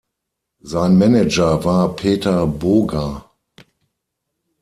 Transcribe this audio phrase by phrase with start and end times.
[0.63, 3.29] Sein Manager war Peter Boga.